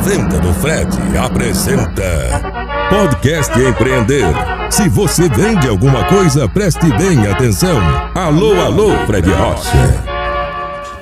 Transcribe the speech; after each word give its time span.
Venda 0.00 0.38
do 0.38 0.54
Fred 0.54 0.88
apresenta 1.18 2.40
Podcast 2.88 3.52
Empreender. 3.58 4.24
Se 4.70 4.88
você 4.88 5.28
vende 5.28 5.66
alguma 5.66 6.04
coisa, 6.08 6.48
preste 6.48 6.86
bem 6.96 7.26
atenção. 7.26 7.80
Alô, 8.14 8.60
alô, 8.60 8.96
Fred 9.06 9.28
Rocha. 9.28 10.04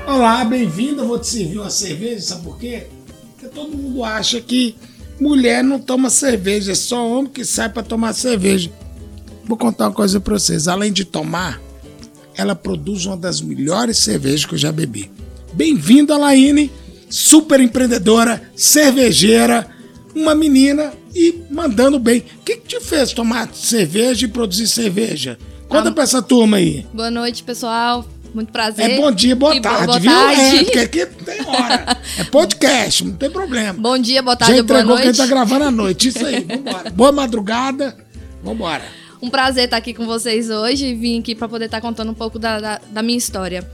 Olá, 0.06 0.42
bem-vindo. 0.46 1.06
Vou 1.06 1.18
te 1.18 1.26
servir 1.26 1.58
uma 1.58 1.68
cerveja, 1.68 2.20
sabe 2.22 2.42
por 2.44 2.58
quê? 2.58 2.86
Porque 3.32 3.54
todo 3.54 3.76
mundo 3.76 4.02
acha 4.02 4.40
que 4.40 4.74
mulher 5.20 5.62
não 5.62 5.78
toma 5.78 6.08
cerveja, 6.08 6.72
é 6.72 6.74
só 6.74 7.06
homem 7.06 7.30
que 7.30 7.44
sai 7.44 7.68
para 7.68 7.82
tomar 7.82 8.14
cerveja. 8.14 8.70
Vou 9.44 9.58
contar 9.58 9.88
uma 9.88 9.94
coisa 9.94 10.18
para 10.18 10.38
vocês. 10.38 10.68
Além 10.68 10.90
de 10.90 11.04
tomar, 11.04 11.60
ela 12.34 12.54
produz 12.54 13.04
uma 13.04 13.16
das 13.16 13.42
melhores 13.42 13.98
cervejas 13.98 14.46
que 14.46 14.54
eu 14.54 14.58
já 14.58 14.72
bebi. 14.72 15.10
Bem-vinda, 15.52 16.16
Laine, 16.16 16.72
super 17.08 17.60
empreendedora, 17.60 18.42
cervejeira, 18.56 19.66
uma 20.14 20.34
menina 20.34 20.92
e 21.14 21.42
mandando 21.50 21.98
bem. 21.98 22.18
O 22.40 22.42
que, 22.44 22.56
que 22.56 22.66
te 22.76 22.80
fez 22.80 23.12
tomar 23.12 23.48
cerveja 23.54 24.24
e 24.26 24.28
produzir 24.28 24.66
cerveja? 24.66 25.38
Conta 25.68 25.88
Ah, 25.88 25.92
pra 25.92 26.04
essa 26.04 26.22
turma 26.22 26.56
aí. 26.58 26.86
Boa 26.94 27.10
noite, 27.10 27.42
pessoal. 27.42 28.04
Muito 28.34 28.52
prazer. 28.52 28.90
É 28.90 28.96
bom 28.96 29.10
dia, 29.10 29.34
boa 29.34 29.56
E 29.56 29.60
tarde, 29.60 29.86
boa 29.86 29.98
viu? 29.98 30.10
tarde. 30.10 30.40
É, 30.40 30.64
porque 30.64 30.78
aqui 30.78 31.06
tem 31.06 31.40
hora. 31.46 31.96
É 32.18 32.24
podcast, 32.24 33.04
não 33.04 33.12
tem 33.14 33.30
problema. 33.30 33.72
Bom 33.72 33.98
dia, 33.98 34.22
boa 34.22 34.34
Já 34.34 34.38
tarde, 34.46 34.62
boa 34.62 34.78
entregou 34.80 34.96
quem 34.96 35.04
noite. 35.06 35.16
tá 35.16 35.26
gravando 35.26 35.64
à 35.64 35.70
noite. 35.70 36.08
Isso 36.08 36.24
aí, 36.24 36.44
vambora. 36.44 36.90
Boa 36.90 37.12
madrugada, 37.12 37.96
vambora. 38.42 38.82
Um 39.22 39.30
prazer 39.30 39.64
estar 39.64 39.78
aqui 39.78 39.94
com 39.94 40.04
vocês 40.04 40.50
hoje 40.50 40.88
e 40.88 40.94
vim 40.94 41.18
aqui 41.20 41.34
para 41.34 41.48
poder 41.48 41.64
estar 41.64 41.80
contando 41.80 42.10
um 42.10 42.14
pouco 42.14 42.38
da, 42.38 42.60
da, 42.60 42.80
da 42.90 43.02
minha 43.02 43.16
história. 43.16 43.66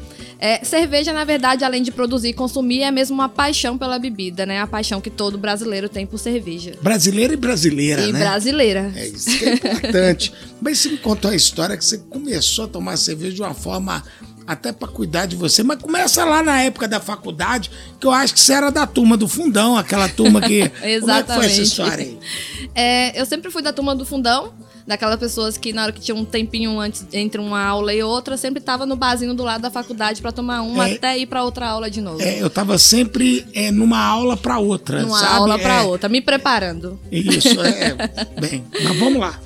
É, 0.45 0.65
cerveja, 0.65 1.13
na 1.13 1.23
verdade, 1.23 1.65
além 1.65 1.85
de 1.85 1.93
produzir 1.93 2.31
e 2.31 2.33
consumir, 2.33 2.83
é 2.83 2.91
mesmo 2.91 3.15
uma 3.15 3.29
paixão 3.29 3.79
pela 3.79 3.97
bebida, 3.97 4.45
né? 4.45 4.61
A 4.61 4.67
paixão 4.67 5.01
que 5.01 5.09
todo 5.09 5.39
brasileiro 5.39 5.89
tem 5.89 6.05
por 6.05 6.19
cerveja. 6.19 6.73
Brasileira 6.83 7.33
e 7.33 7.37
brasileira, 7.37 8.03
e 8.03 8.13
né? 8.13 8.19
brasileira. 8.19 8.93
É 8.97 9.07
isso 9.07 9.39
que 9.39 9.45
é 9.45 9.55
importante. 9.55 10.33
Mas 10.61 10.81
você 10.81 10.89
me 10.89 10.99
contou 10.99 11.31
a 11.31 11.37
história 11.37 11.77
que 11.77 11.85
você 11.85 11.97
começou 11.97 12.65
a 12.65 12.69
tomar 12.69 12.97
cerveja 12.97 13.37
de 13.37 13.41
uma 13.41 13.55
forma 13.55 14.03
até 14.45 14.73
pra 14.73 14.89
cuidar 14.89 15.27
de 15.27 15.37
você. 15.37 15.63
Mas 15.63 15.81
começa 15.81 16.25
lá 16.25 16.43
na 16.43 16.61
época 16.61 16.89
da 16.89 16.99
faculdade, 16.99 17.71
que 18.01 18.07
eu 18.07 18.11
acho 18.11 18.35
que 18.35 18.41
você 18.41 18.53
era 18.53 18.71
da 18.71 18.85
turma 18.85 19.17
do 19.17 19.29
fundão, 19.29 19.77
aquela 19.77 20.09
turma 20.09 20.41
que. 20.41 20.69
Como 20.69 20.73
é 20.73 20.73
que 20.73 20.81
foi 20.81 20.91
essa 20.91 21.05
Exatamente. 21.05 21.63
história 21.63 22.05
aí? 22.05 22.19
É, 22.75 23.21
eu 23.21 23.27
sempre 23.27 23.51
fui 23.51 23.61
da 23.61 23.71
turma 23.71 23.95
do 23.95 24.07
fundão, 24.07 24.55
daquelas 24.93 25.19
pessoas 25.19 25.57
que 25.57 25.73
na 25.73 25.83
hora 25.85 25.93
que 25.93 26.01
tinha 26.01 26.15
um 26.15 26.25
tempinho 26.25 26.79
antes 26.79 27.05
entre 27.13 27.41
uma 27.41 27.63
aula 27.65 27.93
e 27.95 28.03
outra, 28.03 28.37
sempre 28.37 28.61
tava 28.61 28.85
no 28.87 28.95
barzinho 28.97 29.35
do 29.35 29.43
lado 29.43 29.63
da 29.63 29.71
faculdade 29.71 30.21
para 30.23 30.33
tomar 30.33 30.63
uma 30.63 30.89
É. 30.89 30.95
até 30.95 31.19
ir 31.19 31.27
para 31.27 31.43
outra 31.45 31.69
aula 31.69 31.91
de 31.91 32.01
novo. 32.01 32.21
É, 32.23 32.41
eu 32.43 32.49
tava 32.51 32.79
sempre 32.79 33.47
é, 33.55 33.71
numa 33.71 33.99
aula 33.99 34.37
pra 34.37 34.59
outra, 34.59 35.03
Numa 35.03 35.19
sabe? 35.19 35.35
aula 35.35 35.59
para 35.59 35.75
É, 35.79 35.83
outra, 35.83 36.09
me 36.09 36.21
preparando. 36.21 36.99
Isso, 37.11 37.61
é. 37.63 37.95
Bem, 38.41 38.65
mas 38.85 38.99
vamos 38.99 39.19
lá. 39.21 39.39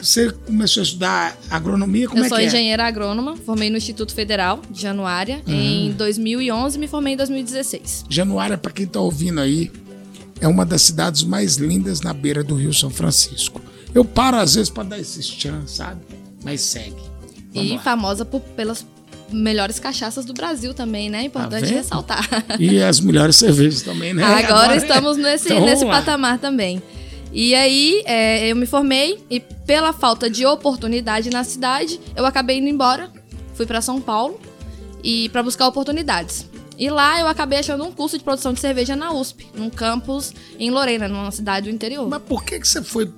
Você 0.00 0.30
começou 0.30 0.80
a 0.80 0.84
estudar 0.84 1.36
agronomia? 1.50 2.06
Como 2.08 2.20
eu 2.20 2.26
é 2.26 2.28
sou 2.28 2.38
que 2.38 2.44
é? 2.44 2.46
engenheira 2.46 2.86
agrônoma, 2.86 3.36
formei 3.36 3.68
no 3.68 3.76
Instituto 3.76 4.14
Federal 4.14 4.60
de 4.70 4.80
Januária 4.80 5.42
Uhum. 5.46 5.54
em 5.54 5.90
2011 5.92 6.78
me 6.78 6.86
formei 6.86 7.14
em 7.14 7.16
2016. 7.16 8.04
Januária, 8.08 8.56
para 8.56 8.70
quem 8.70 8.86
tá 8.86 9.00
ouvindo 9.00 9.40
aí, 9.40 9.72
é 10.40 10.46
uma 10.46 10.64
das 10.64 10.82
cidades 10.82 11.24
mais 11.24 11.56
lindas 11.56 12.00
na 12.00 12.12
beira 12.12 12.44
do 12.44 12.54
Rio 12.54 12.72
São 12.72 12.90
Francisco. 12.90 13.60
Eu 13.94 14.04
paro 14.04 14.36
às 14.36 14.54
vezes 14.54 14.70
para 14.70 14.84
dar 14.84 14.98
esses 14.98 15.26
tchan, 15.26 15.62
sabe? 15.66 16.00
Mas 16.44 16.60
segue. 16.60 16.96
Vamos 17.54 17.70
e 17.70 17.74
lá. 17.76 17.82
famosa 17.82 18.24
por- 18.24 18.40
pelas 18.40 18.84
melhores 19.30 19.78
cachaças 19.78 20.24
do 20.24 20.32
Brasil 20.32 20.72
também, 20.72 21.10
né? 21.10 21.22
Importante 21.24 21.66
vendo? 21.66 21.74
ressaltar. 21.76 22.26
E 22.58 22.80
as 22.82 23.00
melhores 23.00 23.36
cervejas 23.36 23.82
também, 23.82 24.14
né? 24.14 24.22
Agora, 24.24 24.74
é. 24.74 24.76
estamos 24.76 25.16
nesse, 25.16 25.52
Então, 25.52 25.64
nesse 25.64 25.84
lá. 25.84 25.92
patamar 25.98 26.38
também. 26.38 26.82
E 27.32 27.54
aí, 27.54 28.02
é, 28.06 28.48
eu 28.50 28.56
me 28.56 28.64
formei 28.64 29.18
e 29.28 29.38
pela 29.40 29.92
falta 29.92 30.30
de 30.30 30.46
oportunidade 30.46 31.28
na 31.30 31.44
cidade, 31.44 32.00
eu 32.16 32.24
acabei 32.24 32.58
indo 32.58 32.68
embora. 32.68 33.10
Fui 33.54 33.66
para 33.66 33.80
São 33.82 34.00
Paulo 34.00 34.40
e 35.04 35.28
para 35.28 35.42
buscar 35.42 35.66
oportunidades. 35.66 36.46
E 36.78 36.88
lá 36.88 37.18
eu 37.18 37.26
acabei 37.26 37.58
achando 37.58 37.82
um 37.82 37.90
curso 37.90 38.16
de 38.16 38.22
produção 38.22 38.52
de 38.52 38.60
cerveja 38.60 38.94
na 38.94 39.12
USP, 39.12 39.48
num 39.52 39.68
campus 39.68 40.32
em 40.60 40.70
Lorena, 40.70 41.08
numa 41.08 41.32
cidade 41.32 41.68
do 41.68 41.74
interior. 41.74 42.08
Mas 42.08 42.22
por 42.22 42.44
que, 42.44 42.60
que 42.60 42.68
você 42.68 42.82
foi 42.82 43.10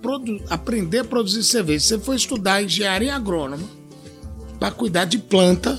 aprender 0.49 1.01
a 1.01 1.05
produzir 1.05 1.45
cerveja? 1.45 1.85
Você 1.85 1.99
foi 1.99 2.17
estudar 2.17 2.63
engenharia 2.63 3.15
agrônoma 3.15 3.69
para 4.59 4.71
cuidar 4.71 5.05
de 5.05 5.19
planta, 5.19 5.79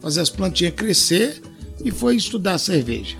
fazer 0.00 0.20
as 0.20 0.28
plantinhas 0.28 0.74
crescer 0.74 1.40
e 1.82 1.90
foi 1.90 2.16
estudar 2.16 2.58
cerveja. 2.58 3.16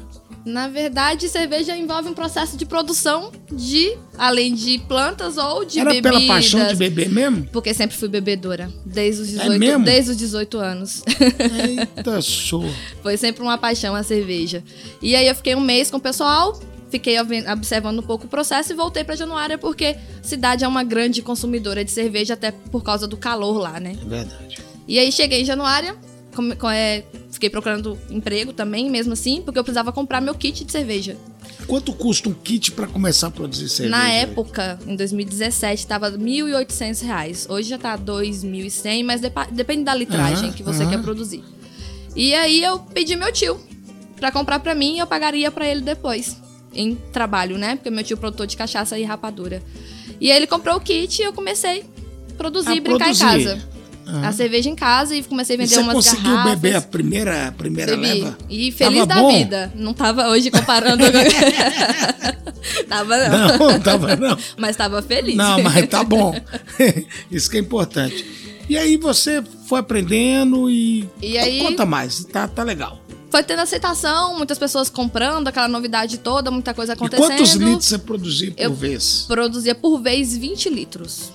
Na 0.47 0.69
verdade, 0.69 1.29
cerveja 1.29 1.77
envolve 1.77 2.09
um 2.09 2.15
processo 2.15 2.57
de 2.57 2.65
produção 2.65 3.33
de, 3.53 3.99
além 4.17 4.55
de 4.55 4.79
plantas 4.79 5.37
ou 5.37 5.65
de 5.65 5.81
Era 5.81 5.91
bebidas. 5.91 6.13
pela 6.19 6.27
paixão 6.29 6.65
de 6.69 6.77
beber 6.77 7.09
mesmo? 7.11 7.49
Porque 7.53 7.75
sempre 7.75 7.97
fui 7.97 8.07
bebedora, 8.09 8.71
desde 8.85 9.23
os 9.23 9.29
18, 9.29 9.53
É 9.53 9.59
mesmo? 9.59 9.85
desde 9.85 10.13
os 10.13 10.17
18 10.17 10.57
anos. 10.59 11.03
Eita, 11.69 12.23
show. 12.23 12.65
Foi 13.03 13.17
sempre 13.17 13.43
uma 13.43 13.59
paixão 13.59 13.97
a 13.97 14.05
cerveja. 14.05 14.63
E 15.03 15.17
aí 15.17 15.27
eu 15.27 15.35
fiquei 15.35 15.57
um 15.57 15.61
mês 15.61 15.91
com 15.91 15.97
o 15.97 16.01
pessoal, 16.01 16.57
fiquei 16.91 17.17
observando 17.21 17.99
um 17.99 18.03
pouco 18.03 18.27
o 18.27 18.29
processo 18.29 18.73
e 18.73 18.77
voltei 18.77 19.03
para 19.03 19.17
Januária 19.17 19.59
porque 19.59 19.97
a 20.21 20.23
cidade 20.23 20.63
é 20.63 20.69
uma 20.69 20.85
grande 20.85 21.23
consumidora 21.23 21.85
de 21.85 21.91
cerveja 21.91 22.35
até 22.35 22.53
por 22.53 22.85
causa 22.85 23.09
do 23.09 23.17
calor 23.17 23.59
lá, 23.59 23.81
né? 23.81 23.97
É 24.01 24.09
verdade. 24.09 24.59
E 24.87 24.97
aí 25.01 25.11
cheguei 25.11 25.43
em 25.43 25.45
Januária, 25.45 25.97
é, 26.73 27.05
fiquei 27.31 27.51
procurando 27.51 27.99
emprego 28.11 28.53
também, 28.53 28.91
mesmo 28.91 29.13
assim, 29.13 29.43
porque 29.43 29.59
eu 29.59 29.65
precisava 29.65 29.93
comprar 29.93 30.21
meu 30.21 30.35
kit 30.35 30.65
de 30.65 30.73
cerveja. 30.73 31.17
Quanto 31.67 31.93
custa 31.93 32.29
um 32.29 32.35
kit 32.35 32.73
para 32.73 32.87
começar 32.87 33.27
a 33.29 33.31
produzir 33.31 33.69
cerveja? 33.69 33.97
Na 33.97 34.09
época, 34.11 34.79
em 34.87 34.95
2017, 34.95 35.81
estava 35.81 36.11
1.800 36.13 37.03
reais. 37.05 37.47
Hoje 37.49 37.69
já 37.71 37.79
tá 37.79 37.95
R$ 37.95 38.03
2.100, 38.03 39.05
mas 39.05 39.21
depende 39.51 39.85
da 39.85 39.95
litragem 39.95 40.49
Aham, 40.49 40.53
que 40.53 40.63
você 40.63 40.83
aham. 40.83 40.91
quer 40.91 41.03
produzir. 41.03 41.43
E 42.15 42.35
aí 42.35 42.63
eu 42.63 42.79
pedi 42.79 43.17
meu 43.17 43.33
tio 43.33 43.59
pra 44.17 44.31
comprar 44.31 44.59
pra 44.61 44.75
mim 44.75 44.97
e 44.97 44.99
eu 44.99 45.07
pagaria 45.07 45.51
pra 45.51 45.67
ele 45.69 45.81
depois. 45.81 46.37
Em 46.75 46.95
trabalho, 47.13 47.57
né? 47.59 47.77
Porque 47.77 47.91
meu 47.91 48.05
tio 48.05 48.15
é 48.17 48.21
produtor 48.21 48.47
de 48.47 48.57
cachaça 48.57 48.99
e 48.99 49.03
rapadura. 49.05 49.63
E 50.21 50.31
aí 50.31 50.37
ele 50.37 50.47
comprou 50.47 50.77
o 50.77 50.81
kit 50.81 51.21
e 51.21 51.25
eu 51.25 51.33
comecei 51.33 51.85
a 52.31 52.35
produzir 52.35 52.69
A 52.71 52.75
e 52.77 52.81
brincar 52.81 53.05
produzir. 53.07 53.25
em 53.25 53.27
casa. 53.27 53.69
A 54.23 54.33
cerveja 54.33 54.69
em 54.69 54.75
casa 54.77 55.17
e 55.17 55.23
comecei 55.23 55.57
a 55.57 55.59
E 55.59 55.63
vender 55.63 55.75
você 55.75 55.81
umas 55.81 55.95
conseguiu 55.95 56.31
garrafas. 56.33 56.53
beber 56.61 56.77
a 56.77 56.81
primeira, 56.83 57.49
a 57.49 57.53
primeira 57.53 57.97
Bebi. 57.97 58.21
leva? 58.23 58.39
E 58.49 58.71
feliz 58.73 58.99
Tava 59.01 59.07
da 59.07 59.17
bom? 59.17 59.37
vida. 59.37 59.73
Não 59.75 59.93
tava 59.93 60.29
hoje 60.29 60.51
comparando. 60.51 61.03
tava 62.89 63.29
não. 63.29 63.59
Não, 63.59 63.81
tava 63.81 64.17
não. 64.17 64.39
Mas 64.57 64.77
tava 64.77 65.03
feliz. 65.03 65.35
Não, 65.37 65.63
mas 65.63 65.89
tá 65.89 66.03
bom. 66.05 66.35
Isso 67.31 67.51
que 67.51 67.57
é 67.57 67.61
importante. 67.61 68.25
E 68.69 68.77
aí 68.77 68.97
você 68.97 69.43
foi 69.69 69.81
aprendendo 69.81 70.69
e. 70.71 71.09
E 71.23 71.39
aí- 71.39 71.61
Conta 71.61 71.85
mais, 71.87 72.25
tá, 72.25 72.47
tá 72.49 72.63
legal. 72.63 73.01
Foi 73.31 73.43
tendo 73.43 73.61
aceitação, 73.61 74.37
muitas 74.37 74.59
pessoas 74.59 74.89
comprando, 74.89 75.49
aquela 75.49 75.69
novidade 75.69 76.19
toda, 76.19 76.51
muita 76.51 76.73
coisa 76.73 76.93
E 76.93 76.95
acontecendo. 76.95 77.27
quantos 77.29 77.53
litros 77.55 77.85
você 77.87 77.99
produzia 77.99 78.51
por 78.53 78.63
Eu 78.63 78.73
vez? 78.73 79.25
Produzia 79.27 79.75
por 79.75 80.01
vez 80.01 80.37
20 80.37 80.71
litros. 80.71 81.33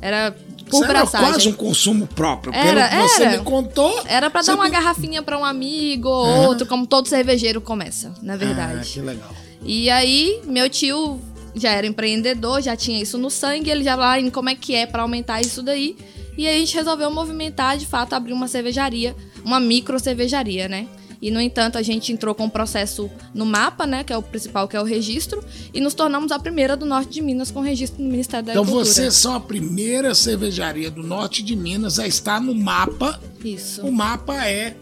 Era 0.00 0.34
por 0.64 0.74
Isso 0.76 0.84
era 0.84 0.92
braçagem. 1.00 1.28
quase 1.28 1.48
um 1.48 1.52
consumo 1.52 2.06
próprio. 2.06 2.52
Era, 2.54 2.88
Pelo 2.88 3.02
que 3.02 3.08
você 3.08 3.22
era. 3.24 3.38
me 3.38 3.44
contou. 3.44 4.02
Era 4.06 4.30
pra 4.30 4.42
você 4.42 4.50
dar 4.50 4.54
uma 4.56 4.64
me- 4.64 4.70
garrafinha 4.70 5.22
pra 5.22 5.38
um 5.38 5.44
amigo 5.44 6.08
ou 6.08 6.24
Ah. 6.26 6.48
outro, 6.48 6.66
como 6.66 6.86
todo 6.86 7.06
cervejeiro 7.08 7.60
começa, 7.60 8.12
na 8.22 8.34
Ah, 8.34 8.36
verdade. 8.36 8.90
que 8.90 9.00
legal. 9.00 9.30
E 9.64 9.88
aí, 9.90 10.40
meu 10.44 10.68
tio 10.68 11.20
já 11.54 11.70
era 11.70 11.86
empreendedor, 11.86 12.60
já 12.60 12.74
tinha 12.76 13.00
isso 13.00 13.16
no 13.16 13.30
sangue, 13.30 13.70
ele 13.70 13.84
já 13.84 13.94
lá 13.94 14.18
em 14.18 14.28
como 14.30 14.48
é 14.50 14.54
que 14.54 14.74
é 14.74 14.86
pra 14.86 15.02
aumentar 15.02 15.40
isso 15.40 15.62
daí. 15.62 15.96
E 16.36 16.48
aí 16.48 16.56
a 16.56 16.58
gente 16.58 16.74
resolveu 16.74 17.10
movimentar, 17.12 17.76
de 17.78 17.86
fato, 17.86 18.12
abrir 18.12 18.32
uma 18.32 18.48
cervejaria, 18.48 19.14
uma 19.44 19.60
micro 19.60 19.98
cervejaria, 20.00 20.66
né? 20.68 20.88
E, 21.24 21.30
no 21.30 21.40
entanto, 21.40 21.78
a 21.78 21.82
gente 21.82 22.12
entrou 22.12 22.34
com 22.34 22.44
o 22.44 22.50
processo 22.50 23.10
no 23.32 23.46
mapa, 23.46 23.86
né? 23.86 24.04
Que 24.04 24.12
é 24.12 24.16
o 24.18 24.20
principal, 24.20 24.68
que 24.68 24.76
é 24.76 24.80
o 24.80 24.84
registro. 24.84 25.42
E 25.72 25.80
nos 25.80 25.94
tornamos 25.94 26.30
a 26.30 26.38
primeira 26.38 26.76
do 26.76 26.84
norte 26.84 27.14
de 27.14 27.22
Minas 27.22 27.50
com 27.50 27.62
registro 27.62 28.04
no 28.04 28.10
Ministério 28.10 28.44
da 28.44 28.52
Então 28.52 28.62
Agricultura. 28.62 28.92
vocês 28.94 29.14
são 29.14 29.34
a 29.34 29.40
primeira 29.40 30.14
cervejaria 30.14 30.90
do 30.90 31.02
norte 31.02 31.42
de 31.42 31.56
Minas 31.56 31.98
a 31.98 32.06
estar 32.06 32.42
no 32.42 32.54
mapa. 32.54 33.18
Isso. 33.42 33.80
O 33.80 33.90
mapa 33.90 34.46
é 34.46 34.76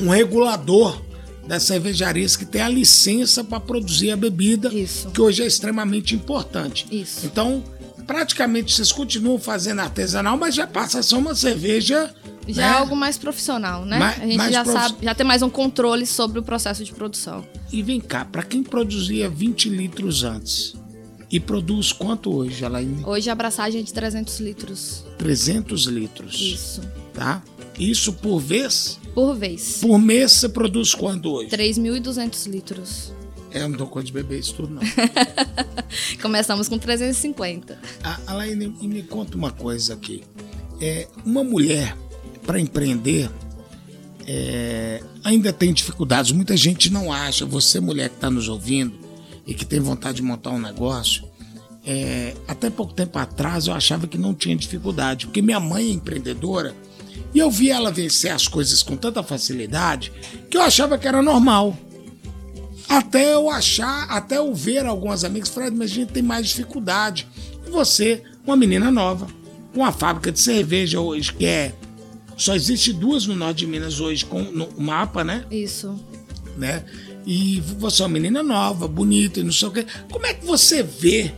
um 0.00 0.08
regulador 0.08 1.00
das 1.46 1.62
cervejarias 1.62 2.34
que 2.34 2.44
tem 2.44 2.60
a 2.60 2.68
licença 2.68 3.44
para 3.44 3.60
produzir 3.60 4.10
a 4.10 4.16
bebida, 4.16 4.68
Isso. 4.74 5.12
que 5.12 5.20
hoje 5.20 5.44
é 5.44 5.46
extremamente 5.46 6.12
importante. 6.12 6.88
Isso. 6.90 7.24
Então, 7.24 7.62
praticamente 8.04 8.74
vocês 8.74 8.90
continuam 8.90 9.38
fazendo 9.38 9.78
artesanal, 9.78 10.36
mas 10.36 10.56
já 10.56 10.66
passa 10.66 10.98
a 10.98 11.02
ser 11.04 11.14
uma 11.14 11.36
cerveja. 11.36 12.12
Já 12.48 12.62
né? 12.62 12.68
é 12.68 12.70
algo 12.78 12.96
mais 12.96 13.16
profissional, 13.18 13.84
né? 13.84 13.98
Mais- 13.98 14.20
a 14.22 14.26
gente 14.26 14.52
já 14.52 14.64
profi- 14.64 14.78
sabe, 14.78 14.96
já 15.04 15.14
tem 15.14 15.26
mais 15.26 15.42
um 15.42 15.50
controle 15.50 16.06
sobre 16.06 16.38
o 16.38 16.42
processo 16.42 16.84
de 16.84 16.92
produção. 16.92 17.44
E 17.72 17.82
vem 17.82 18.00
cá, 18.00 18.24
para 18.24 18.42
quem 18.42 18.62
produzia 18.62 19.28
20 19.28 19.68
litros 19.68 20.24
antes 20.24 20.74
e 21.30 21.38
produz 21.40 21.92
quanto 21.92 22.34
hoje, 22.34 22.64
Alaine? 22.64 23.02
Hoje 23.06 23.30
a 23.30 23.32
abraçagem 23.32 23.80
é 23.80 23.84
de 23.84 23.92
300 23.92 24.40
litros. 24.40 25.04
300 25.18 25.82
litros. 25.86 26.34
Isso. 26.40 26.80
Tá? 27.14 27.42
Isso 27.78 28.12
por 28.14 28.38
vez? 28.40 28.98
Por 29.14 29.34
vez. 29.34 29.78
Por 29.80 29.98
mês 29.98 30.32
você 30.32 30.48
produz 30.48 30.94
quanto 30.94 31.30
hoje? 31.30 31.48
3.200 31.50 32.46
litros. 32.50 33.12
É, 33.50 33.62
eu 33.62 33.68
não 33.68 33.76
dou 33.76 33.86
conta 33.86 34.06
de 34.06 34.12
beber 34.12 34.40
isso 34.40 34.54
tudo, 34.54 34.74
não. 34.74 34.82
Começamos 36.20 36.68
com 36.68 36.78
350. 36.78 37.78
A, 38.02 38.18
Alaine, 38.26 38.68
me 38.82 39.02
conta 39.02 39.36
uma 39.36 39.50
coisa 39.50 39.94
aqui. 39.94 40.22
É, 40.80 41.06
uma 41.24 41.44
mulher, 41.44 41.96
para 42.46 42.60
empreender, 42.60 43.30
é, 44.26 45.02
ainda 45.24 45.52
tem 45.52 45.72
dificuldades. 45.72 46.32
Muita 46.32 46.56
gente 46.56 46.90
não 46.92 47.12
acha. 47.12 47.44
Você, 47.46 47.80
mulher 47.80 48.08
que 48.08 48.16
está 48.16 48.30
nos 48.30 48.48
ouvindo 48.48 48.94
e 49.46 49.54
que 49.54 49.64
tem 49.64 49.80
vontade 49.80 50.16
de 50.16 50.22
montar 50.22 50.50
um 50.50 50.60
negócio, 50.60 51.24
é, 51.84 52.34
até 52.46 52.70
pouco 52.70 52.92
tempo 52.92 53.18
atrás 53.18 53.66
eu 53.66 53.74
achava 53.74 54.06
que 54.06 54.16
não 54.16 54.34
tinha 54.34 54.54
dificuldade, 54.56 55.26
porque 55.26 55.42
minha 55.42 55.58
mãe 55.58 55.88
é 55.88 55.90
empreendedora 55.90 56.74
e 57.34 57.38
eu 57.38 57.50
vi 57.50 57.70
ela 57.70 57.90
vencer 57.90 58.30
as 58.30 58.46
coisas 58.46 58.82
com 58.82 58.96
tanta 58.96 59.22
facilidade 59.22 60.12
que 60.50 60.56
eu 60.56 60.62
achava 60.62 60.98
que 60.98 61.08
era 61.08 61.22
normal. 61.22 61.76
Até 62.88 63.32
eu 63.32 63.48
achar, 63.48 64.04
até 64.10 64.36
eu 64.36 64.54
ver 64.54 64.84
algumas 64.84 65.24
amigas, 65.24 65.48
Fred, 65.48 65.74
mas 65.74 65.90
a 65.90 65.94
gente 65.94 66.12
tem 66.12 66.22
mais 66.22 66.48
dificuldade. 66.48 67.26
E 67.66 67.70
você, 67.70 68.22
uma 68.46 68.56
menina 68.56 68.90
nova, 68.90 69.26
com 69.72 69.80
uma 69.80 69.92
fábrica 69.92 70.30
de 70.30 70.38
cerveja 70.38 71.00
hoje, 71.00 71.32
que 71.32 71.46
é. 71.46 71.74
Só 72.42 72.56
existe 72.56 72.92
duas 72.92 73.24
no 73.24 73.36
norte 73.36 73.58
de 73.58 73.68
Minas 73.68 74.00
hoje 74.00 74.24
com 74.24 74.42
no 74.42 74.68
mapa, 74.76 75.22
né? 75.22 75.44
Isso. 75.48 75.94
Né? 76.58 76.84
E 77.24 77.62
você 77.78 78.02
é 78.02 78.04
uma 78.04 78.12
menina 78.12 78.42
nova, 78.42 78.88
bonita 78.88 79.38
e 79.38 79.44
não 79.44 79.52
sei 79.52 79.68
o 79.68 79.70
quê. 79.70 79.86
Como 80.10 80.26
é 80.26 80.34
que 80.34 80.44
você 80.44 80.82
vê 80.82 81.32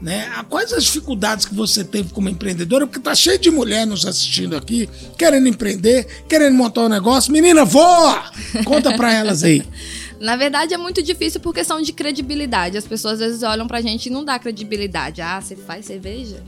né? 0.00 0.26
Quais 0.48 0.72
as 0.72 0.84
dificuldades 0.84 1.44
que 1.44 1.54
você 1.54 1.84
teve 1.84 2.14
como 2.14 2.30
empreendedora? 2.30 2.86
Porque 2.86 2.98
tá 2.98 3.14
cheio 3.14 3.38
de 3.38 3.50
mulher 3.50 3.86
nos 3.86 4.06
assistindo 4.06 4.56
aqui, 4.56 4.88
querendo 5.18 5.48
empreender, 5.48 6.06
querendo 6.26 6.54
montar 6.54 6.82
um 6.82 6.88
negócio. 6.88 7.30
Menina, 7.30 7.66
voa! 7.66 8.32
Conta 8.64 8.94
pra 8.96 9.12
elas 9.12 9.42
aí. 9.42 9.62
Na 10.18 10.34
verdade, 10.34 10.72
é 10.72 10.78
muito 10.78 11.02
difícil 11.02 11.40
por 11.40 11.52
questão 11.52 11.82
de 11.82 11.92
credibilidade. 11.92 12.78
As 12.78 12.86
pessoas 12.86 13.14
às 13.14 13.20
vezes 13.20 13.42
olham 13.42 13.66
pra 13.66 13.82
gente 13.82 14.06
e 14.06 14.10
não 14.10 14.24
dá 14.24 14.38
credibilidade. 14.38 15.20
Ah, 15.20 15.40
você 15.40 15.56
faz 15.56 15.84
cerveja? 15.84 16.42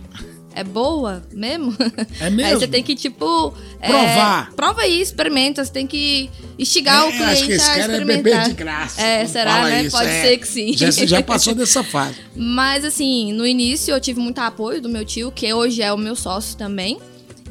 É 0.55 0.64
boa 0.64 1.23
mesmo? 1.32 1.75
É 2.20 2.29
mesmo? 2.31 2.47
Aí 2.50 2.55
você 2.55 2.67
tem 2.69 2.82
que, 2.82 2.94
tipo. 2.94 3.55
Provar. 3.81 4.49
É, 4.50 4.55
prova 4.55 4.82
aí, 4.82 5.00
experimenta. 5.00 5.64
Você 5.64 5.73
tem 5.73 5.87
que 5.87 6.31
instigar 6.58 7.02
É, 7.02 7.08
o 7.08 7.12
cliente 7.12 7.25
acho 7.25 7.44
que 7.47 7.52
esse 7.52 7.64
a 7.64 7.69
cara 7.69 7.79
é 7.79 7.82
experimentar. 7.82 8.23
beber 8.23 8.49
de 8.49 8.55
graça. 8.55 9.00
É, 9.00 9.26
será, 9.26 9.64
né? 9.64 9.85
isso, 9.85 9.97
Pode 9.97 10.11
é. 10.11 10.23
ser 10.23 10.38
que 10.38 10.47
sim. 10.49 10.76
Já, 10.76 10.93
você 10.93 11.06
já 11.06 11.23
passou 11.25 11.55
dessa 11.55 11.82
fase. 11.82 12.17
Mas 12.37 12.85
assim, 12.85 13.32
no 13.32 13.47
início 13.47 13.93
eu 13.94 14.00
tive 14.00 14.20
muito 14.20 14.38
apoio 14.41 14.82
do 14.82 14.88
meu 14.88 15.05
tio, 15.05 15.32
que 15.32 15.52
hoje 15.52 15.81
é 15.82 15.93
o 15.93 15.97
meu 15.97 16.14
sócio 16.14 16.56
também. 16.56 16.99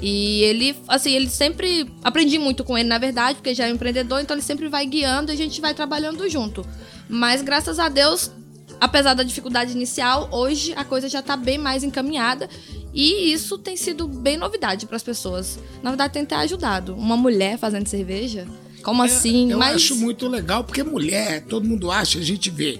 E 0.01 0.43
ele, 0.43 0.75
assim, 0.87 1.11
ele 1.11 1.29
sempre. 1.29 1.89
Aprendi 2.03 2.37
muito 2.39 2.63
com 2.63 2.77
ele, 2.77 2.87
na 2.87 2.97
verdade, 2.97 3.35
porque 3.35 3.53
já 3.53 3.67
é 3.67 3.71
um 3.71 3.75
empreendedor, 3.75 4.21
então 4.21 4.35
ele 4.35 4.43
sempre 4.43 4.69
vai 4.69 4.85
guiando 4.85 5.31
e 5.31 5.33
a 5.33 5.37
gente 5.37 5.59
vai 5.59 5.73
trabalhando 5.73 6.29
junto. 6.29 6.65
Mas 7.09 7.41
graças 7.41 7.79
a 7.79 7.89
Deus, 7.89 8.31
apesar 8.79 9.13
da 9.13 9.23
dificuldade 9.23 9.71
inicial, 9.71 10.29
hoje 10.31 10.73
a 10.75 10.83
coisa 10.83 11.09
já 11.09 11.21
tá 11.21 11.35
bem 11.35 11.57
mais 11.57 11.83
encaminhada. 11.83 12.49
E 12.93 13.31
isso 13.31 13.57
tem 13.57 13.77
sido 13.77 14.07
bem 14.07 14.37
novidade 14.37 14.85
para 14.85 14.95
as 14.95 15.03
pessoas. 15.03 15.59
Na 15.83 15.91
verdade, 15.91 16.13
tem 16.13 16.23
até 16.23 16.35
ajudado. 16.35 16.95
Uma 16.95 17.15
mulher 17.15 17.57
fazendo 17.57 17.87
cerveja. 17.87 18.47
Como 18.81 19.03
assim? 19.03 19.51
Eu 19.51 19.59
Mas 19.59 19.75
acho 19.75 19.95
muito 19.95 20.27
legal, 20.27 20.63
porque 20.63 20.83
mulher, 20.83 21.43
todo 21.43 21.67
mundo 21.67 21.91
acha, 21.91 22.17
a 22.17 22.23
gente 22.23 22.49
vê 22.49 22.79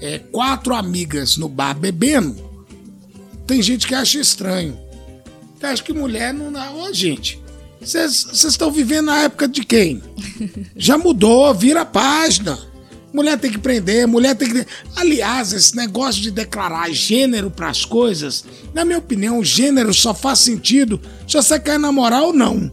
é, 0.00 0.18
quatro 0.18 0.74
amigas 0.74 1.36
no 1.36 1.48
bar 1.48 1.74
bebendo, 1.74 2.36
tem 3.46 3.62
gente 3.62 3.86
que 3.86 3.94
acha 3.94 4.18
estranho. 4.18 4.78
Que 5.58 5.66
acha 5.66 5.82
que 5.82 5.92
mulher 5.92 6.34
não. 6.34 6.52
Ô, 6.80 6.92
gente, 6.92 7.40
vocês 7.80 8.44
estão 8.44 8.70
vivendo 8.70 9.06
na 9.06 9.20
época 9.20 9.48
de 9.48 9.64
quem? 9.64 10.02
Já 10.76 10.98
mudou, 10.98 11.52
vira 11.54 11.82
a 11.82 11.86
página. 11.86 12.58
Mulher 13.12 13.38
tem 13.38 13.50
que 13.50 13.58
prender, 13.58 14.06
mulher 14.06 14.34
tem 14.34 14.52
que. 14.52 14.66
Aliás, 14.94 15.52
esse 15.52 15.74
negócio 15.74 16.20
de 16.20 16.30
declarar 16.30 16.90
gênero 16.90 17.50
para 17.50 17.70
as 17.70 17.84
coisas, 17.84 18.44
na 18.74 18.84
minha 18.84 18.98
opinião, 18.98 19.42
gênero 19.42 19.94
só 19.94 20.12
faz 20.12 20.40
sentido 20.40 21.00
se 21.26 21.34
você 21.34 21.58
quer 21.58 21.78
namorar 21.78 22.22
ou 22.22 22.32
não. 22.32 22.70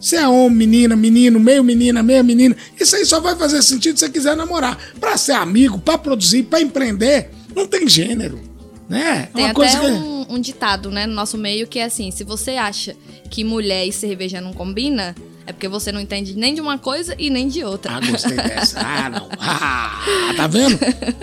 Se 0.00 0.16
é 0.16 0.26
homem, 0.26 0.56
menina, 0.56 0.96
menino, 0.96 1.38
meio 1.38 1.62
menina, 1.62 2.02
meia 2.02 2.22
menina, 2.22 2.56
isso 2.80 2.96
aí 2.96 3.04
só 3.04 3.20
vai 3.20 3.36
fazer 3.36 3.62
sentido 3.62 3.98
se 3.98 4.06
você 4.06 4.12
quiser 4.12 4.36
namorar. 4.36 4.76
Pra 4.98 5.16
ser 5.16 5.32
amigo, 5.32 5.78
pra 5.78 5.98
produzir, 5.98 6.44
pra 6.44 6.60
empreender, 6.60 7.30
não 7.54 7.66
tem 7.66 7.88
gênero, 7.88 8.40
né? 8.88 9.28
Tem 9.32 9.44
Uma 9.44 9.50
até 9.50 9.54
coisa 9.54 9.78
que 9.78 9.86
um, 9.86 10.26
um 10.34 10.40
ditado, 10.40 10.90
né, 10.90 11.06
no 11.06 11.14
nosso 11.14 11.36
meio, 11.36 11.66
que 11.66 11.78
é 11.78 11.84
assim: 11.84 12.10
se 12.10 12.24
você 12.24 12.52
acha 12.52 12.96
que 13.30 13.44
mulher 13.44 13.86
e 13.86 13.92
cerveja 13.92 14.40
não 14.40 14.52
combina, 14.52 15.14
é 15.46 15.52
porque 15.52 15.68
você 15.68 15.90
não 15.92 16.00
entende 16.00 16.34
nem 16.36 16.54
de 16.54 16.60
uma 16.60 16.78
coisa 16.78 17.14
e 17.18 17.28
nem 17.30 17.48
de 17.48 17.64
outra. 17.64 17.96
Ah, 17.96 18.00
gostei 18.00 18.36
dessa. 18.36 18.80
Ah, 18.84 19.10
não. 19.10 19.28
Ah, 19.40 20.02
tá 20.36 20.46
vendo? 20.46 20.78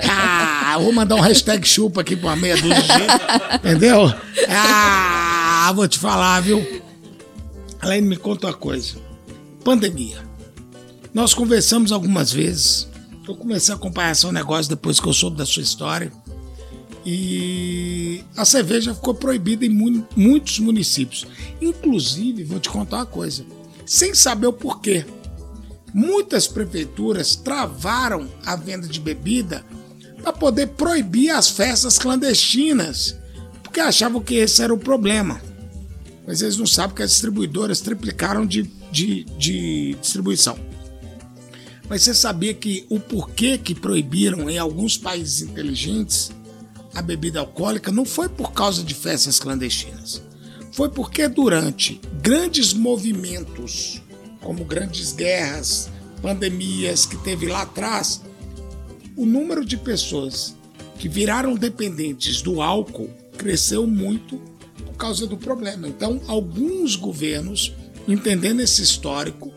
Ah, 0.09 0.77
vou 0.79 0.91
mandar 0.91 1.15
um 1.15 1.21
hashtag 1.21 1.65
chupa 1.67 2.01
aqui 2.01 2.15
pra 2.15 2.29
uma 2.29 2.35
meia 2.35 2.55
dúzia 2.57 2.75
de 2.81 2.87
gente. 2.87 3.55
Entendeu? 3.55 4.13
Ah, 4.49 5.71
vou 5.75 5.87
te 5.87 5.97
falar, 5.99 6.41
viu? 6.41 6.81
Além 7.81 8.01
me 8.01 8.17
conta 8.17 8.47
uma 8.47 8.53
coisa. 8.53 8.97
Pandemia. 9.63 10.17
Nós 11.13 11.33
conversamos 11.33 11.91
algumas 11.91 12.31
vezes. 12.31 12.87
Eu 13.27 13.35
comecei 13.35 13.73
a 13.73 13.77
acompanhar 13.77 14.15
seu 14.15 14.31
negócio 14.31 14.69
depois 14.69 14.99
que 14.99 15.07
eu 15.07 15.13
soube 15.13 15.37
da 15.37 15.45
sua 15.45 15.61
história. 15.63 16.11
E 17.05 18.23
a 18.35 18.43
cerveja 18.45 18.93
ficou 18.93 19.13
proibida 19.13 19.65
em 19.65 19.69
mu- 19.69 20.05
muitos 20.15 20.59
municípios. 20.59 21.25
Inclusive, 21.61 22.43
vou 22.43 22.59
te 22.59 22.69
contar 22.69 22.97
uma 22.97 23.05
coisa. 23.05 23.45
Sem 23.89 24.13
saber 24.13 24.45
o 24.45 24.53
porquê. 24.53 25.03
Muitas 25.91 26.47
prefeituras 26.47 27.35
travaram 27.35 28.29
a 28.45 28.55
venda 28.55 28.87
de 28.87 28.99
bebida 28.99 29.65
para 30.21 30.31
poder 30.31 30.67
proibir 30.67 31.31
as 31.31 31.49
festas 31.49 31.97
clandestinas, 31.97 33.15
porque 33.63 33.79
achavam 33.79 34.21
que 34.21 34.35
esse 34.35 34.61
era 34.61 34.71
o 34.71 34.77
problema. 34.77 35.41
Mas 36.27 36.43
eles 36.43 36.55
não 36.57 36.67
sabem 36.67 36.97
que 36.97 37.01
as 37.01 37.09
distribuidoras 37.09 37.81
triplicaram 37.81 38.45
de, 38.45 38.61
de, 38.91 39.23
de 39.23 39.97
distribuição. 39.99 40.55
Mas 41.89 42.03
você 42.03 42.13
sabia 42.13 42.53
que 42.53 42.85
o 42.91 42.99
porquê 42.99 43.57
que 43.57 43.73
proibiram 43.73 44.47
em 44.47 44.59
alguns 44.59 44.99
países 44.99 45.41
inteligentes 45.41 46.29
a 46.93 47.01
bebida 47.01 47.39
alcoólica 47.39 47.91
não 47.91 48.05
foi 48.05 48.29
por 48.29 48.51
causa 48.51 48.83
de 48.83 48.93
festas 48.93 49.39
clandestinas. 49.39 50.21
Foi 50.71 50.89
porque 50.89 51.27
durante 51.27 51.99
grandes 52.21 52.73
movimentos, 52.73 54.01
como 54.41 54.65
grandes 54.65 55.13
guerras, 55.13 55.89
pandemias 56.21 57.05
que 57.05 57.17
teve 57.17 57.47
lá 57.47 57.61
atrás, 57.61 58.21
o 59.15 59.25
número 59.25 59.63
de 59.63 59.77
pessoas 59.77 60.55
que 60.97 61.07
viraram 61.07 61.55
dependentes 61.55 62.41
do 62.41 62.61
álcool 62.61 63.09
cresceu 63.37 63.87
muito 63.87 64.41
por 64.85 64.93
causa 64.95 65.25
do 65.25 65.37
problema. 65.37 65.87
Então, 65.87 66.21
alguns 66.27 66.95
governos, 66.95 67.73
entendendo 68.07 68.59
esse 68.59 68.81
histórico, 68.81 69.51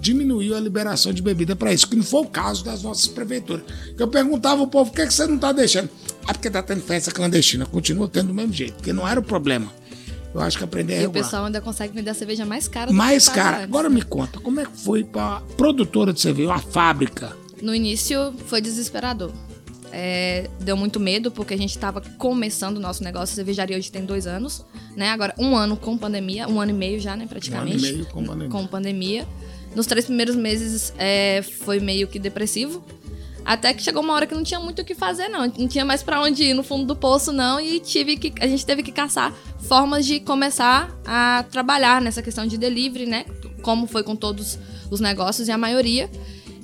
diminuiu 0.00 0.54
a 0.56 0.60
liberação 0.60 1.12
de 1.12 1.22
bebida 1.22 1.56
para 1.56 1.72
isso, 1.72 1.88
que 1.88 1.96
não 1.96 2.04
foi 2.04 2.20
o 2.20 2.26
caso 2.26 2.64
das 2.64 2.82
nossas 2.82 3.08
prefeituras. 3.08 3.64
Eu 3.98 4.06
perguntava 4.06 4.60
ao 4.60 4.68
povo, 4.68 4.90
por 4.90 4.96
que, 4.96 5.06
que 5.06 5.14
você 5.14 5.26
não 5.26 5.36
está 5.36 5.50
deixando? 5.50 5.90
Ah, 6.26 6.32
porque 6.32 6.48
está 6.48 6.62
tendo 6.62 6.82
festa 6.82 7.10
clandestina. 7.10 7.66
Continua 7.66 8.08
tendo 8.08 8.28
do 8.28 8.34
mesmo 8.34 8.52
jeito, 8.52 8.74
porque 8.74 8.92
não 8.92 9.08
era 9.08 9.18
o 9.18 9.22
problema. 9.22 9.72
Eu 10.34 10.40
acho 10.40 10.58
que 10.58 10.64
aprender 10.64 10.94
a 10.94 10.96
E 10.96 10.98
o 10.98 11.02
regular. 11.02 11.24
pessoal 11.24 11.44
ainda 11.44 11.60
consegue 11.60 11.94
vender 11.94 12.10
a 12.10 12.14
cerveja 12.14 12.44
mais 12.44 12.66
cara 12.66 12.88
do 12.90 12.94
Mais 12.94 13.28
que 13.28 13.34
cara. 13.36 13.62
Agora 13.62 13.88
me 13.88 14.02
conta, 14.02 14.40
como 14.40 14.58
é 14.60 14.64
que 14.66 14.76
foi 14.76 15.04
para 15.04 15.40
produtora 15.56 16.12
de 16.12 16.20
cerveja, 16.20 16.48
uma 16.50 16.58
fábrica? 16.58 17.36
No 17.62 17.74
início 17.74 18.34
foi 18.46 18.60
desesperador. 18.60 19.30
É, 19.92 20.50
deu 20.60 20.76
muito 20.76 20.98
medo, 20.98 21.30
porque 21.30 21.54
a 21.54 21.56
gente 21.56 21.70
estava 21.70 22.00
começando 22.18 22.78
o 22.78 22.80
nosso 22.80 23.04
negócio. 23.04 23.32
A 23.32 23.36
cervejaria 23.36 23.76
hoje 23.76 23.92
tem 23.92 24.04
dois 24.04 24.26
anos, 24.26 24.64
né? 24.96 25.10
Agora, 25.10 25.32
um 25.38 25.54
ano 25.56 25.76
com 25.76 25.96
pandemia, 25.96 26.48
um 26.48 26.60
ano 26.60 26.72
e 26.72 26.74
meio 26.74 26.98
já, 26.98 27.14
né? 27.14 27.26
Praticamente. 27.28 27.76
Um 27.76 27.78
ano 27.78 27.86
e 27.86 27.92
meio 27.92 28.06
com 28.06 28.24
pandemia. 28.24 28.48
Com 28.50 28.66
pandemia. 28.66 29.28
Nos 29.76 29.86
três 29.86 30.04
primeiros 30.04 30.34
meses 30.34 30.92
é, 30.98 31.42
foi 31.42 31.78
meio 31.78 32.08
que 32.08 32.18
depressivo. 32.18 32.84
Até 33.44 33.74
que 33.74 33.82
chegou 33.82 34.02
uma 34.02 34.14
hora 34.14 34.26
que 34.26 34.34
não 34.34 34.42
tinha 34.42 34.58
muito 34.58 34.80
o 34.80 34.84
que 34.84 34.94
fazer, 34.94 35.28
não. 35.28 35.46
Não 35.46 35.68
tinha 35.68 35.84
mais 35.84 36.02
pra 36.02 36.20
onde 36.22 36.44
ir 36.44 36.54
no 36.54 36.62
fundo 36.62 36.86
do 36.86 36.96
poço, 36.96 37.32
não. 37.32 37.60
E 37.60 37.78
tive 37.80 38.16
que, 38.16 38.32
a 38.40 38.46
gente 38.46 38.64
teve 38.64 38.82
que 38.82 38.90
caçar 38.90 39.32
formas 39.60 40.06
de 40.06 40.20
começar 40.20 40.90
a 41.04 41.44
trabalhar 41.50 42.00
nessa 42.00 42.22
questão 42.22 42.46
de 42.46 42.56
delivery, 42.56 43.06
né? 43.06 43.26
Como 43.62 43.86
foi 43.86 44.02
com 44.02 44.16
todos 44.16 44.58
os 44.90 45.00
negócios 45.00 45.48
e 45.48 45.52
a 45.52 45.58
maioria. 45.58 46.10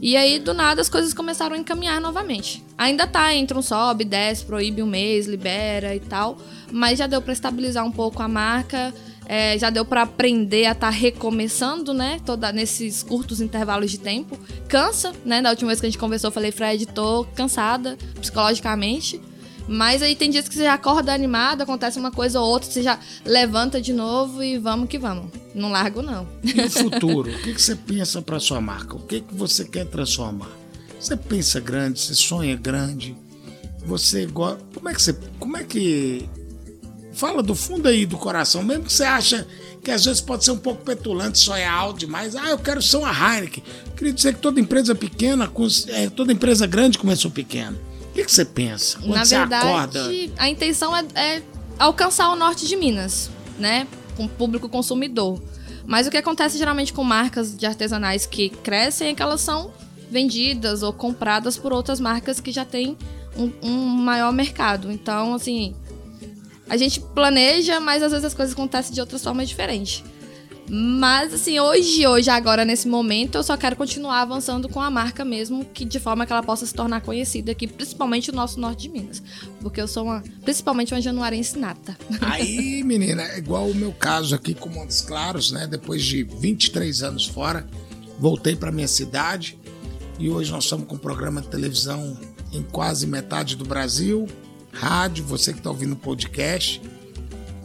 E 0.01 0.17
aí, 0.17 0.39
do 0.39 0.55
nada, 0.55 0.81
as 0.81 0.89
coisas 0.89 1.13
começaram 1.13 1.55
a 1.55 1.59
encaminhar 1.59 2.01
novamente. 2.01 2.65
Ainda 2.79 3.07
tá, 3.07 3.35
entra 3.35 3.59
um 3.59 3.61
sobe, 3.61 4.03
desce, 4.03 4.47
proíbe 4.47 4.83
um 4.83 4.87
mês, 4.87 5.27
libera 5.27 5.95
e 5.95 6.01
tal. 6.01 6.39
Mas 6.73 6.99
já 6.99 7.07
deu 7.07 7.21
pra 7.21 7.35
estabilizar 7.35 7.85
um 7.85 7.93
pouco 7.93 8.23
a 8.23 8.29
marca. 8.29 8.95
É, 9.33 9.57
já 9.57 9.71
deu 9.71 9.85
pra 9.85 10.03
aprender 10.03 10.67
a 10.67 10.73
estar 10.73 10.91
recomeçando, 10.91 11.95
né? 11.95 12.21
Toda, 12.27 12.51
nesses 12.51 13.01
curtos 13.01 13.41
intervalos 13.41 13.89
de 13.89 13.97
tempo. 13.97 14.37
Cansa, 14.67 15.13
né? 15.25 15.41
Da 15.41 15.51
última 15.51 15.69
vez 15.69 15.79
que 15.79 15.87
a 15.87 15.89
gente 15.89 16.01
conversou, 16.01 16.29
eu 16.29 16.33
falei, 16.33 16.51
Fred, 16.51 16.85
tô 16.87 17.25
cansada 17.37 17.97
psicologicamente. 18.21 19.21
Mas 19.69 20.03
aí 20.03 20.17
tem 20.17 20.31
dias 20.31 20.49
que 20.49 20.55
você 20.57 20.65
já 20.65 20.75
acorda 20.75 21.15
animado, 21.15 21.63
acontece 21.63 21.97
uma 21.97 22.11
coisa 22.11 22.41
ou 22.41 22.49
outra, 22.49 22.69
você 22.69 22.83
já 22.83 22.99
levanta 23.25 23.81
de 23.81 23.93
novo 23.93 24.43
e 24.43 24.59
vamos 24.59 24.89
que 24.89 24.99
vamos. 24.99 25.31
Não 25.55 25.71
largo, 25.71 26.03
não. 26.03 26.27
E 26.43 26.61
o 26.63 26.69
futuro? 26.69 27.31
o 27.31 27.39
que, 27.41 27.53
você 27.53 27.77
pensa 27.77 28.21
para 28.21 28.41
sua 28.41 28.61
marca? 28.61 28.97
O 28.97 29.07
que, 29.07 29.21
que 29.21 29.33
você 29.33 29.65
quer 29.65 29.87
transformar? 29.87 30.51
Você 30.99 31.17
pensa 31.17 31.61
grande, 31.61 32.01
você 32.01 32.17
sonha 32.17 32.57
grande. 32.57 33.17
Você 33.87 34.27
gosta. 34.27 34.61
Como 34.75 34.89
é 34.89 34.93
que 34.93 35.01
você. 35.01 35.17
Como 35.39 35.57
é 35.57 35.63
que. 35.63 36.29
Fala 37.13 37.43
do 37.43 37.55
fundo 37.55 37.89
aí 37.89 38.07
do 38.07 38.17
coração, 38.17 38.63
mesmo 38.63 38.85
que 38.85 38.93
você 38.93 39.05
acha 39.05 39.47
que 39.83 39.91
às 39.91 40.05
vezes 40.05 40.21
pode 40.21 40.45
ser 40.45 40.53
um 40.53 40.59
pouco 40.59 40.85
petulante, 40.85 41.39
sonhar 41.39 41.73
alto 41.73 41.99
demais. 42.01 42.37
Ah, 42.37 42.51
eu 42.51 42.59
quero 42.59 42.81
ser 42.81 42.99
uma 42.99 43.11
Heineken. 43.11 43.63
Queria 43.97 44.13
dizer 44.13 44.35
que 44.35 44.41
toda 44.41 44.61
empresa 44.61 44.95
pequena, 44.95 45.51
é, 45.89 46.09
toda 46.09 46.33
empresa 46.33 46.67
grande 46.67 46.99
começou 46.99 47.31
pequena. 47.31 47.77
O 48.11 48.13
que, 48.13 48.25
que 48.25 48.33
você 48.33 48.45
pensa? 48.45 48.99
Quando 48.99 49.15
Na 49.15 49.25
você 49.25 49.39
verdade, 49.39 49.67
acorda? 49.67 50.11
a 50.39 50.49
intenção 50.49 50.97
é, 50.97 51.05
é 51.15 51.43
alcançar 51.79 52.31
o 52.31 52.37
norte 52.37 52.67
de 52.67 52.77
Minas, 52.77 53.31
né? 53.59 53.87
Com 54.17 54.25
o 54.25 54.29
público 54.29 54.69
consumidor. 54.69 55.41
Mas 55.87 56.07
o 56.07 56.11
que 56.11 56.17
acontece 56.17 56.59
geralmente 56.59 56.93
com 56.93 57.03
marcas 57.03 57.57
de 57.57 57.67
artesanais 57.67 58.27
que 58.27 58.51
crescem 58.51 59.09
é 59.09 59.15
que 59.15 59.23
elas 59.23 59.41
são 59.41 59.73
vendidas 60.11 60.83
ou 60.83 60.93
compradas 60.93 61.57
por 61.57 61.73
outras 61.73 61.99
marcas 62.01 62.41
que 62.41 62.53
já 62.53 62.65
têm 62.65 62.97
um, 63.37 63.51
um 63.63 63.77
maior 63.87 64.33
mercado. 64.33 64.91
Então, 64.91 65.35
assim, 65.35 65.75
a 66.71 66.77
gente 66.77 67.01
planeja, 67.01 67.81
mas 67.81 68.01
às 68.01 68.13
vezes 68.13 68.25
as 68.25 68.35
coisas 68.35 68.55
acontecem 68.55 68.95
de 68.95 69.01
outras 69.01 69.23
formas 69.23 69.49
diferentes. 69.49 70.05
Mas, 70.73 71.35
assim, 71.35 71.59
hoje, 71.59 72.07
hoje, 72.07 72.31
agora, 72.31 72.65
nesse 72.65 72.87
momento, 72.87 73.35
eu 73.35 73.43
só 73.43 73.57
quero 73.57 73.75
continuar 73.75 74.21
avançando 74.21 74.69
com 74.69 74.81
a 74.81 74.89
marca 74.89 75.25
mesmo, 75.25 75.65
que 75.65 75.85
de 75.85 75.99
forma 75.99 76.25
que 76.25 76.33
ela 76.33 76.45
possa 76.45 76.65
se 76.65 76.73
tornar 76.73 77.01
conhecida 77.01 77.51
aqui, 77.51 77.67
principalmente 77.67 78.31
no 78.31 78.37
nosso 78.37 78.61
norte 78.61 78.83
de 78.83 78.89
Minas. 78.89 79.21
Porque 79.61 79.81
eu 79.81 79.89
sou 79.89 80.05
uma, 80.05 80.23
principalmente 80.45 80.95
uma 80.95 81.01
januarense 81.01 81.59
nata. 81.59 81.99
Aí, 82.21 82.85
menina, 82.87 83.21
é 83.21 83.39
igual 83.39 83.67
o 83.67 83.75
meu 83.75 83.91
caso 83.91 84.33
aqui 84.33 84.55
com 84.55 84.69
Montes 84.69 85.01
Claros, 85.01 85.51
né? 85.51 85.67
Depois 85.67 86.05
de 86.05 86.23
23 86.23 87.03
anos 87.03 87.27
fora, 87.27 87.67
voltei 88.17 88.55
para 88.55 88.71
minha 88.71 88.87
cidade 88.87 89.59
e 90.21 90.31
hoje 90.31 90.53
nós 90.53 90.63
estamos 90.63 90.87
com 90.87 90.95
um 90.95 90.99
programa 90.99 91.41
de 91.41 91.49
televisão 91.49 92.17
em 92.53 92.63
quase 92.63 93.09
metade 93.09 93.57
do 93.57 93.65
Brasil, 93.65 94.29
rádio, 94.73 95.25
você 95.25 95.53
que 95.53 95.59
está 95.59 95.71
ouvindo 95.71 95.97
podcast. 95.97 96.81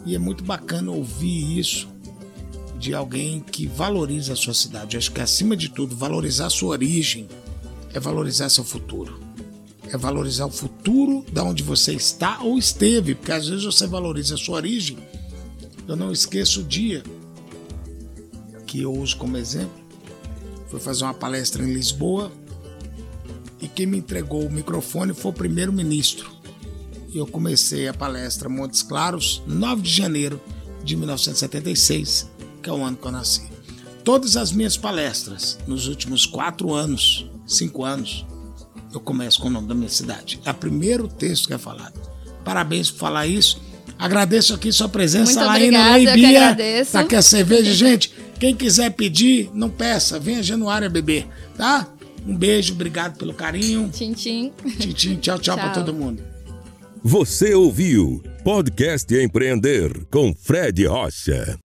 E 0.06 0.16
é 0.16 0.20
muito 0.20 0.44
bacana 0.44 0.92
ouvir 0.92 1.60
isso 1.60 1.88
de 2.78 2.94
alguém 2.94 3.40
que 3.40 3.66
valoriza 3.66 4.34
a 4.34 4.36
sua 4.36 4.54
cidade. 4.54 4.96
Eu 4.96 5.00
acho 5.00 5.12
que 5.12 5.22
acima 5.22 5.56
de 5.58 5.70
tudo, 5.70 5.96
valorizar 5.96 6.48
a 6.48 6.50
sua 6.50 6.70
origem 6.70 7.28
é 7.94 8.00
valorizar 8.00 8.50
seu 8.50 8.64
futuro. 8.64 9.20
É 9.92 9.98
valorizar 9.98 10.46
o 10.46 10.52
futuro 10.52 11.26
da 11.32 11.44
onde 11.44 11.64
você 11.64 11.94
está 11.94 12.42
ou 12.42 12.58
esteve, 12.58 13.16
porque 13.16 13.32
às 13.32 13.48
vezes 13.48 13.64
você 13.64 13.88
valoriza 13.88 14.36
a 14.36 14.38
sua 14.38 14.58
origem. 14.58 14.98
Eu 15.88 15.96
não 15.96 16.12
esqueço 16.12 16.62
o 16.62 16.64
dia 16.64 17.04
que 18.68 18.82
eu 18.82 18.94
uso 18.94 19.16
como 19.18 19.38
exemplo. 19.38 19.84
Fui 20.70 20.80
fazer 20.80 21.06
uma 21.06 21.14
palestra 21.14 21.64
em 21.64 21.74
Lisboa 21.74 22.32
e 23.62 23.68
quem 23.68 23.86
me 23.86 23.98
entregou 23.98 24.46
o 24.46 24.52
microfone 24.52 25.14
foi 25.14 25.32
o 25.32 25.34
primeiro-ministro. 25.34 26.35
Eu 27.16 27.26
comecei 27.26 27.88
a 27.88 27.94
palestra 27.94 28.50
Montes 28.50 28.82
Claros, 28.82 29.42
9 29.48 29.82
de 29.82 29.90
janeiro 29.90 30.40
de 30.84 30.96
1976 30.96 32.36
que 32.66 32.70
é 32.70 32.74
o 32.74 32.84
ano 32.84 32.98
que 32.98 33.06
eu 33.06 33.12
nasci. 33.12 33.44
Todas 34.04 34.36
as 34.36 34.52
minhas 34.52 34.76
palestras, 34.76 35.60
nos 35.68 35.88
últimos 35.88 36.26
quatro 36.26 36.74
anos, 36.74 37.30
cinco 37.46 37.84
anos, 37.84 38.26
eu 38.92 39.00
começo 39.00 39.40
com 39.40 39.48
o 39.48 39.52
nome 39.52 39.68
da 39.68 39.76
minha 39.76 39.90
cidade. 39.90 40.40
É 40.44 40.50
o 40.50 40.54
primeiro 40.54 41.08
texto 41.08 41.48
que 41.48 41.54
é 41.54 41.60
falado. 41.60 41.94
Parabéns 42.44 42.90
por 42.90 42.98
falar 42.98 43.28
isso. 43.28 43.62
Agradeço 44.00 44.56
aqui 44.56 44.72
sua 44.72 44.90
presença, 44.90 45.40
Muito 45.40 45.48
Laína 45.48 45.94
Leibia. 45.94 46.58
Tá 46.92 47.02
aqui 47.02 47.16
a 47.16 47.22
cerveja. 47.22 47.72
Gente, 47.72 48.12
quem 48.40 48.56
quiser 48.56 48.92
pedir, 48.92 49.52
não 49.54 49.70
peça. 49.70 50.20
Venha 50.20 50.42
Januário 50.42 50.90
beber, 50.90 51.28
tá? 51.56 51.88
Um 52.26 52.36
beijo, 52.36 52.74
obrigado 52.74 53.16
pelo 53.18 53.34
carinho. 53.34 53.90
Tchim, 53.90 54.14
tchim. 54.14 54.52
Tchim, 54.80 54.92
tchim. 54.92 55.16
Tchau, 55.18 55.38
tchau, 55.38 55.56
tchau. 55.56 55.58
para 55.58 55.70
todo 55.70 55.94
mundo. 55.94 56.35
Você 57.08 57.54
ouviu 57.54 58.20
Podcast 58.44 59.14
Empreender 59.16 59.92
com 60.08 60.34
Fred 60.34 60.88
Rocha. 60.88 61.56